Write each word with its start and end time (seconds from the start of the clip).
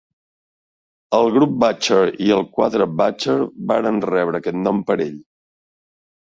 El 1.17 1.27
grup 1.35 1.51
Butcher 1.63 1.99
i 2.29 2.33
el 2.37 2.41
quadre 2.55 2.87
Butcher 3.03 3.37
varen 3.73 4.01
rebre 4.13 4.41
aquest 4.41 4.59
nom 4.63 4.83
per 4.91 4.99
ell. 5.07 5.15